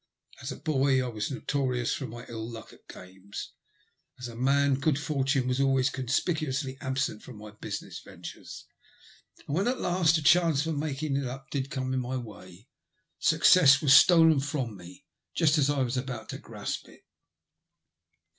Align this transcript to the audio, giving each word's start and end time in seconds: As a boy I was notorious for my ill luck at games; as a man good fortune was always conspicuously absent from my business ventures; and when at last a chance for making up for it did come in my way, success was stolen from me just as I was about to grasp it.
As 0.41 0.51
a 0.51 0.55
boy 0.55 1.05
I 1.05 1.09
was 1.09 1.29
notorious 1.29 1.93
for 1.93 2.07
my 2.07 2.25
ill 2.27 2.49
luck 2.49 2.73
at 2.73 2.87
games; 2.87 3.51
as 4.17 4.27
a 4.27 4.35
man 4.35 4.79
good 4.79 4.97
fortune 4.97 5.47
was 5.47 5.61
always 5.61 5.91
conspicuously 5.91 6.75
absent 6.81 7.21
from 7.21 7.35
my 7.37 7.51
business 7.51 7.99
ventures; 7.99 8.65
and 9.45 9.55
when 9.55 9.67
at 9.67 9.79
last 9.79 10.17
a 10.17 10.23
chance 10.23 10.63
for 10.63 10.71
making 10.73 11.17
up 11.23 11.41
for 11.51 11.57
it 11.59 11.61
did 11.65 11.69
come 11.69 11.93
in 11.93 11.99
my 11.99 12.17
way, 12.17 12.67
success 13.19 13.79
was 13.79 13.93
stolen 13.93 14.39
from 14.39 14.75
me 14.75 15.05
just 15.35 15.59
as 15.59 15.69
I 15.69 15.83
was 15.83 15.97
about 15.97 16.29
to 16.29 16.39
grasp 16.39 16.87
it. 16.89 17.03